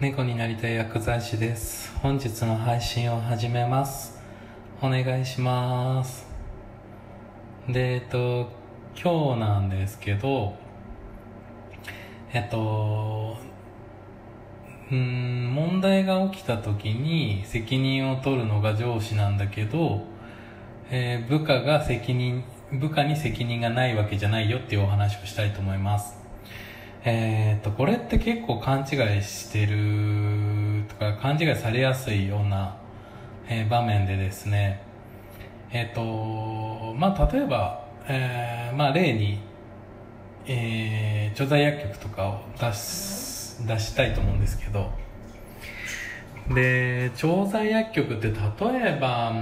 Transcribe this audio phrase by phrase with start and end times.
[0.00, 1.94] 猫になりたい薬剤師です。
[1.98, 4.18] 本日の配信を始めます。
[4.80, 6.26] お願いします。
[7.68, 8.48] でえっと
[8.96, 10.54] 今日なんですけど
[12.32, 13.36] えっと
[14.90, 20.04] うん問題が起きた時に責任を取るのが上司なんだけど、
[20.90, 22.42] えー部下が責任
[22.72, 26.19] 部下に責任がないわけじゃないよっていうお話をしたいと思います。
[27.02, 32.76] えー、っとこれって結構勘違いしてるとか勘違いされやすいような、
[33.48, 34.82] えー場面でですね
[35.72, 39.38] えーっとまあ例えば、えーまあ例に、
[40.46, 44.90] えー、調剤薬局とかを出す出したいと思うんですけど
[46.54, 49.34] で調剤薬局って例えばう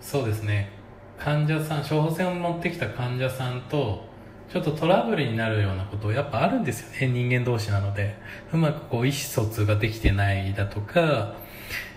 [0.00, 0.70] そうですね
[1.18, 4.09] 患者さん処方箋を持ってきた患者さんと
[4.52, 7.08] ちょっとトラブルになるようなことやっぱあるんですよね。
[7.08, 8.16] 人間同士なので。
[8.52, 11.36] うまくこう意思疎通ができてないだとか、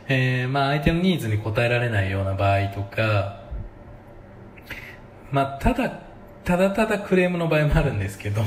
[0.07, 3.41] えーまあ相手のニーズに応えられないような場合とか。
[5.31, 5.89] まあただ
[6.43, 8.43] ただただクレームの場合もあるんですけど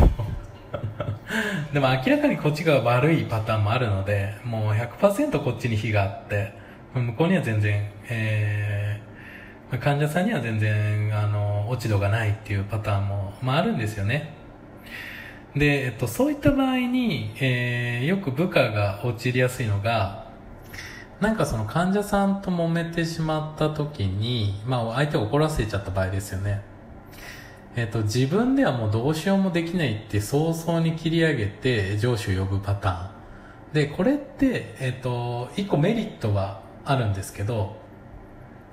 [1.73, 6.53] でも明らかにこっちが悪いパターンもあるのでもう100%こっちに非があって。
[6.95, 9.07] 向こうには全然、えー
[9.79, 14.35] 患者さんには全然あの落ち度がないっていうパターンも、まあ、あるんですよね。
[15.55, 20.27] で、えっと、そういった場合に、えーよく部下が陥りやすいのが
[21.21, 26.63] なんかその患者さんと揉めてしまった時に、まあ、相手を怒らせちゃった場合ですよね。
[27.75, 33.11] えっと、自分ではもうどうしようもできないって早々に切り上げて上司を呼ぶパターン。
[33.73, 37.77] でこれって、えっと、1個メリットはあるんですけど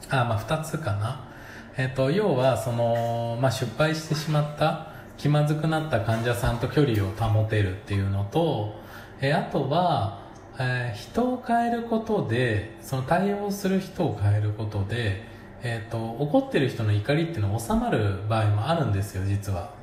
[0.10, 1.33] あまあ2つかな、
[1.76, 8.76] えっと、要はその、まあ、失敗してしまった気まずくなった患者さんと距離を保てるっていうのと、
[9.22, 10.22] えあとは、
[10.60, 15.24] えー人を変えることでその対応する人を変えることで、
[15.64, 19.74] えっと怒ってる人の怒りっていうのは収まる場合もあるんですよ実は。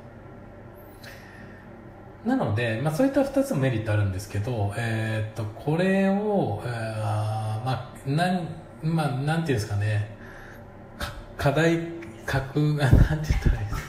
[2.25, 7.01] なので、まあ、そういった2つのメリットあるんですけど、えー、とこれを、えー
[7.65, 8.49] まあなん
[8.83, 10.20] まあ、なんていうんですかね。
[11.41, 11.79] 課題
[12.27, 13.81] 格なんて言ったらいいですか。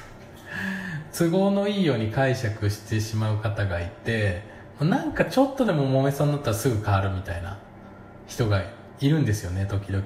[1.14, 4.42] 都合のいいように解釈してしまう方がいて
[4.80, 7.60] なんかちょっとでも揉めそうになったらすぐ変わるみたいな
[8.26, 8.64] 人が
[9.02, 10.06] いるんですよね時々。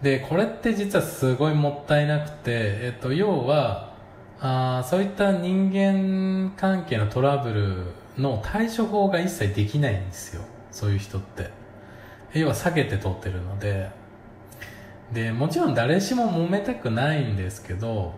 [0.00, 3.94] でこれって実はすごいもったいなくて、えっと、要は
[4.40, 10.42] あそういった人間関係のトラブルの対処法が一切できないんですよ。
[10.70, 11.50] そういう人って。
[12.32, 14.05] 要は避けて通ってるので。
[15.12, 18.14] でもちろん誰しも揉めたくないんですけど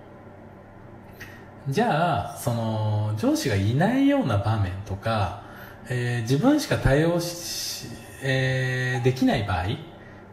[1.69, 5.43] じゃあその上司がいないような場面とか、
[5.91, 7.88] えー自分しか対応し、
[8.22, 9.66] えーできない場合っ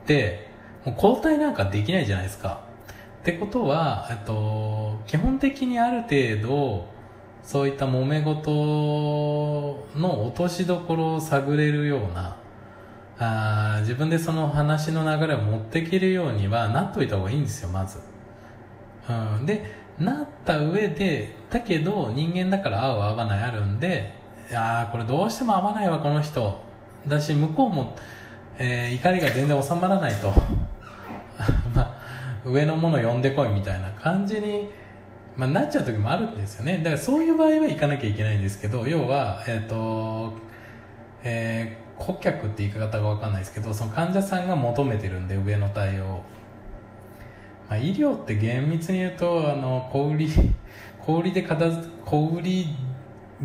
[0.05, 0.49] て
[0.85, 2.61] もう交代なんかできないじゃないですか。
[3.21, 6.85] ってことは、えっと、基本的にある程度
[7.43, 8.51] そういった揉め事
[9.95, 12.37] の落としどころを探れるような
[13.17, 17.99] あ自分でその話の流れを持っていけるようにはなっといた方がいいんですよまず、
[19.09, 24.13] うん、でなった上でだけど人間だから合う合わないあるんで
[24.53, 26.65] ああこれどうしても合わないわこの人。
[27.07, 27.95] だし向こうも、
[28.57, 30.33] えー怒りが全然収まらないと。
[31.75, 31.95] まあ
[32.45, 34.69] 上のもの呼んでこいみたいな感じに、
[35.35, 36.77] まあ、なっちゃう時もあるんですよね。
[36.77, 40.33] だからそういう場合は行かなきゃいけないんですけど要はえっ、と
[41.23, 46.21] えー顧客って言い方が分かんないですけどその患者さんが求めてるんで上の対応。
[47.67, 50.27] まあ、医療って厳密に言うとあの小売
[51.01, 52.67] 小売で片づ小売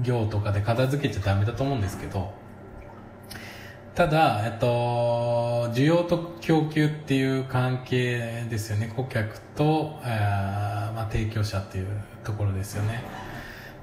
[0.03, 2.31] 業とかで片付けちゃダメだと思うんですけど
[3.95, 8.93] ただ、えっと、需要と供給っていう関係ですよね。
[8.95, 11.87] 顧客と、えまあ、提供者っていう
[12.23, 13.03] ところですよね。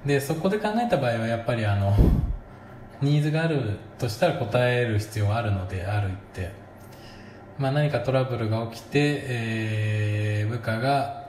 [0.06, 1.94] でそこで考えた場合はやっぱりあの
[3.02, 6.68] ニーズがあるとしたら答える必要があるのである一定
[7.58, 11.28] まあ、何かトラブルが起きて、えー部下が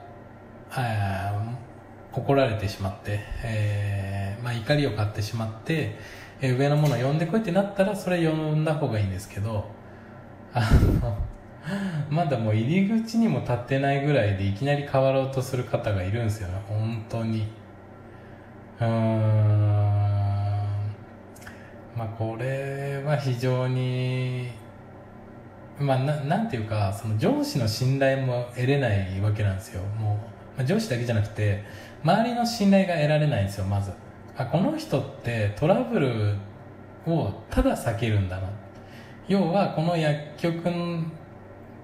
[2.13, 5.95] 怒られてしまって、えーまあ、怒りを買ってしまって、
[6.39, 9.65] えー上のものを呼んでこいってなったらそれ呼んだ方がいいんですけど
[10.53, 10.61] あ
[11.01, 11.17] の
[12.09, 16.61] まだもう入り口にも立ってないぐらいでいきなり変わろうとする方がいるんですよね。
[16.67, 17.47] 本当に。
[18.79, 20.08] うーん。
[21.95, 24.49] まあこれは非常に
[25.79, 29.81] まあ、ななんていうかその上司の信頼も得れないわけなんですよ。
[29.81, 30.19] も
[30.55, 31.63] う、まあ、上司だけじゃなくて
[32.03, 33.91] 周りの信頼が得られないんですよまず。
[34.37, 36.35] あこの人ってトラブル
[37.07, 38.49] をただ避けるんだな。
[39.27, 40.71] 要はこの薬局っ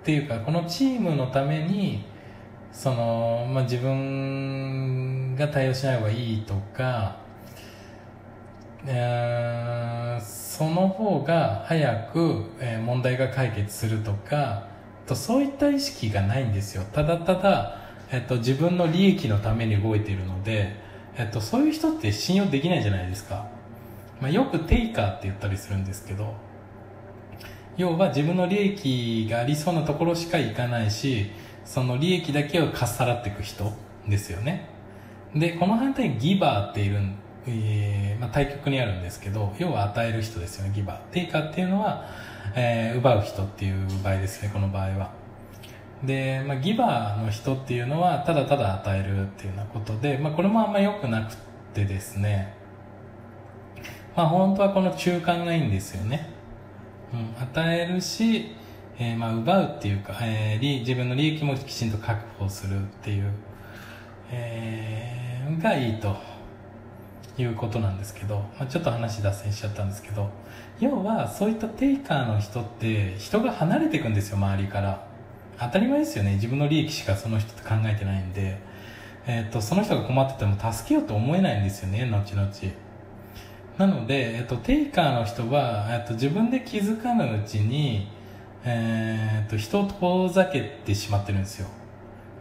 [0.03, 2.03] ていうかこのチームのために
[2.71, 7.15] その、まあ、自分が対応しない方がいいとか、
[8.87, 14.67] えー、その方が早く、えー、問題が解決するとか
[15.07, 16.83] とそういった意識がないんですよ。
[16.93, 17.79] ただただ、
[18.11, 20.75] えっと、自分の利益のために動いているので、
[21.17, 23.47] えっと、そういう人って信用できないじゃないですか、
[24.19, 26.33] まあ、よくテイカーって言ったりするんですけど
[27.77, 31.31] 要は自分の利益がありそうなところしか行かないし
[31.65, 33.71] その利益だけをかっさらっていく人
[34.07, 34.69] ですよね。
[35.35, 37.15] でこの反対にギバーっているん、
[37.47, 40.99] えーまあ、対極にあるんですけど要は与える人ですよねギバー。
[41.13, 42.05] テイカーっていうのは、
[42.55, 45.11] えー、奪う人っていう場合ですねこの場合は。
[46.03, 51.35] で、まあ、ギバーの人っていうのはただただ与えるっていうようなことで、まあ、これもあんま良くなく
[51.73, 52.53] てですね。
[54.15, 56.29] まあ本当はこの中間がいいんですよね、
[57.13, 58.55] うん、与えるし
[58.97, 63.29] えー、まあ奪うっていうか、えー、自分の利益もきちんと確保するっていう、
[64.31, 66.15] えー、がいいと。
[67.37, 70.29] いうことなんですけど、まあ、ちょっと話脱線しちゃったんですけど
[70.79, 75.07] 要はそういったテイカーの人って人が離れていくんですよ周りから。
[75.57, 76.35] 当たり前ですよね。
[76.35, 78.57] 自分の利益しかその人って考えてないんで、
[79.25, 82.51] えーと、その人が困ってても助けようと思えないんですよね後々。
[83.77, 88.09] なので、えーと、テイカーの人は、えーと自分で気づかぬうちに
[88.67, 91.67] えー、と人を遠ざけてしまってるんですよ。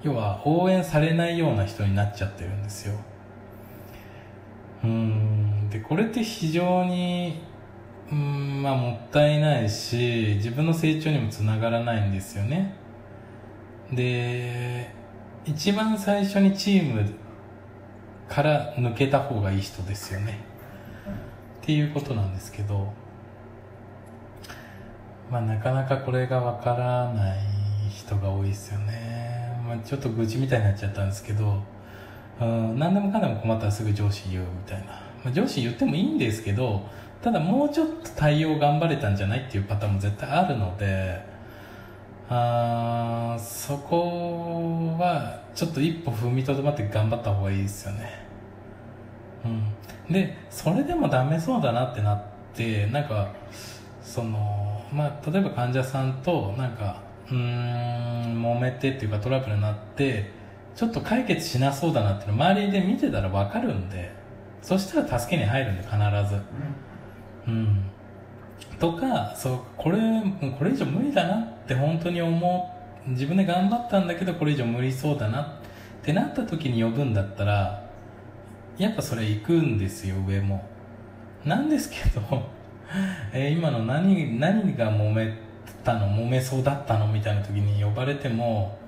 [0.02, 2.94] 要は応援されないような人になっちゃってるんですよ。
[4.85, 5.71] うん。
[5.71, 7.43] でこれって非常に
[8.13, 12.77] うんまあもったいないし自分の成長にもつながらないんですよね。
[13.93, 14.95] で
[15.45, 17.15] 一番最初にチーム
[18.29, 20.39] から抜けた方がいい人ですよね。
[21.63, 22.93] っていうことなんですけど
[25.31, 27.39] まあ、なかなかこれがわからない
[27.91, 31.63] 人が多いですよね、まあ、ちょっと愚痴みたいになっちゃったんですけど、
[32.41, 34.87] うん、何でもかんでも困ったらすぐ上司言うみたいな、
[35.25, 36.83] まあ、上司言ってもいいんですけど
[37.23, 41.35] ただもうちょっと対応頑張れたんじゃないっていうパターンも絶対あるので
[42.29, 48.27] あそこはちょっと一歩踏みとどまって頑張った方がいいですよね。
[49.45, 50.13] うん。
[50.13, 52.23] でそれでもダメそうだなってなっ
[52.55, 53.33] てなんか
[54.03, 57.37] そのまあ、例えば患者さんとなんかうん
[58.45, 60.31] 揉めてっていうかトラブルになって
[60.75, 64.12] ちょっと解決しなそうだなっていうの周りで見てたら分かるんで
[64.62, 65.97] そしたら助けに入るんで必
[66.29, 66.41] ず。
[67.47, 67.91] うん。
[68.79, 69.99] とかそうこれ
[70.59, 72.71] これ以上無理だなって本当に思
[73.06, 73.11] う。
[73.11, 75.47] 自分で頑張ったんだけどこれ以上無理そうだなっ
[76.03, 77.85] てなった時に呼ぶんだったら
[78.79, 80.67] やっぱそれ行くんですよ上も。
[81.44, 82.43] なんですけど
[83.35, 85.35] えー、今の何何が揉め
[85.85, 88.79] たの揉めそうだったのみたいな時に呼ばれても、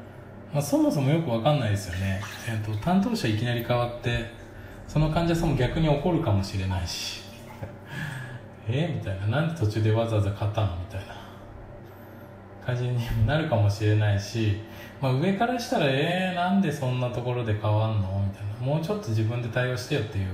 [0.53, 4.31] まあ、そもそもよく分かんないですよね、えーと、担当者いきなり変わって
[4.89, 7.23] その患者さんも逆に怒るかもしれないし。
[8.69, 8.95] え？
[8.97, 9.27] みたいな。
[9.27, 10.77] なんで途中でわざわざ買ったの？
[10.77, 11.15] みたいな。
[12.65, 14.61] 感じになるかもしれないし、
[15.01, 18.25] まあ、上からしたらえー、なんでそんなところで変わんの？
[18.27, 18.67] みたいな。
[18.67, 20.29] もうちょっと自分で対応してよっていう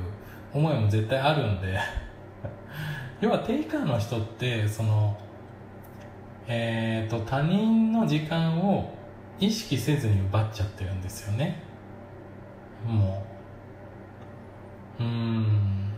[0.53, 1.79] 思いも絶対あるんで。
[3.21, 5.17] 要はテイカーの人ってその
[6.49, 8.93] えーと、他人の時間を
[9.43, 11.61] 意識せずに奪っちゃってるんですよね。
[12.87, 13.27] も
[15.01, 15.03] う。
[15.03, 15.91] うん。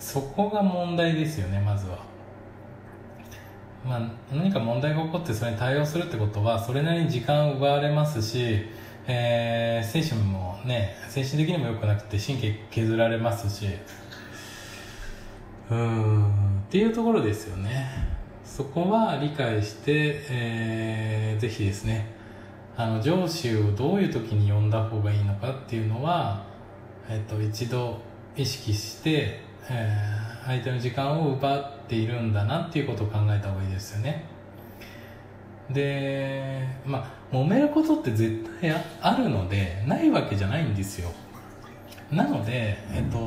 [0.00, 1.98] そこが問題ですよねまずは。
[3.86, 8.66] まあ何か問題が起こってそれに対応するってことはそれなりに時間を奪われますし、
[9.06, 13.68] えー、精神もね精神的にも良くなくて神経削られますし。
[15.70, 16.58] うん。
[16.60, 18.17] っていうところですよね。
[18.48, 22.06] そこは理解して、えー、ぜひですね
[22.76, 26.44] あの上司をどういう時に呼んだ方がいいのかっていうのは、
[27.08, 28.00] えっと、一度
[28.36, 34.24] 意識して、えー、相手の時間を奪っているんだなっていうことを考えた方がいいですよね。
[35.70, 36.98] でま
[37.30, 41.12] あ揉めることって絶対あるのでないわけじゃないんですよ。
[42.10, 43.18] なのでえっと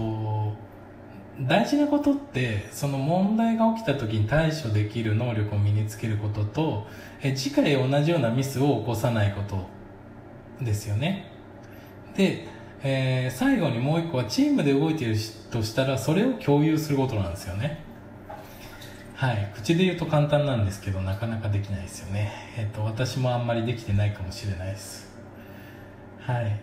[1.48, 6.88] 大事なことってその問題が起きた時に対処できる能力を身につけることと
[7.22, 9.66] え次回同じようなミスを起こさないこと
[10.64, 11.32] ですよね。
[12.16, 12.48] で、
[12.84, 15.16] えー、最後にもう一個はチームで動いている
[15.52, 17.84] としたらそれを共有することなんですよね。
[19.16, 19.52] はい。
[19.56, 22.32] 口で言うと簡単なんですけどなかなかできないですよね。
[22.58, 25.12] えっ、と私もあんまりできてないかもしれないです。
[26.20, 26.60] はい。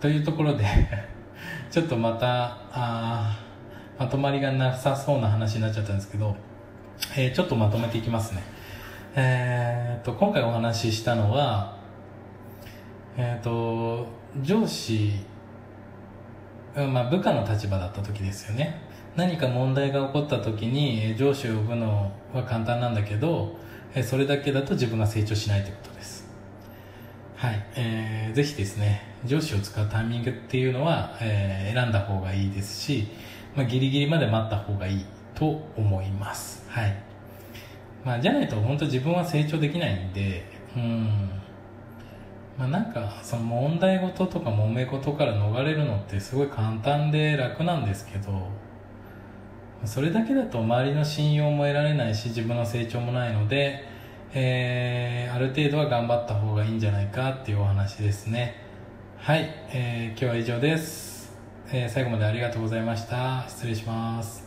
[0.00, 0.64] というところで
[1.70, 3.51] ちょっとまたあ
[4.02, 6.34] まとまりがなさそうな話になっちゃったんですけど、
[7.16, 8.42] えー、ちょっとまとめていきますね。
[9.14, 11.78] えー、と、今回お話ししたのは、
[13.16, 14.08] えー、と、
[14.42, 15.12] 上司、
[16.74, 18.80] まあ、部下の立場だった時ですよね。
[19.14, 23.54] 何か問題が起こった時に上司を呼ぶのは簡単なんだけど、
[24.02, 26.28] それだけだと自分が成長しないということです。
[27.36, 27.66] はい。
[27.76, 33.06] えー、ぜひですね、上司を使うタイミングっていうのは、えー、選んだ方がいいですし、
[33.54, 35.04] まあ、ギリギリまで待った方がいい
[35.34, 36.64] と思います。
[36.68, 36.94] はい。
[38.04, 40.44] まあ、じゃないと本当自分は成長できないんで、
[40.76, 41.30] うん。
[42.58, 48.48] まあ、なんか、その問題事とか揉め事から逃れるのってすごい簡単で楽なんですけど、
[49.84, 53.84] それだけだと周りの信用も得られないし自分の成長もないので、
[54.32, 58.54] えー、ある程度は頑張った方がいいんじゃないかっていうお話ですね
[59.18, 61.11] はい、えー、今日は以上です、
[61.74, 63.46] えー、最後までありがとうございました。
[63.48, 64.41] 失礼します。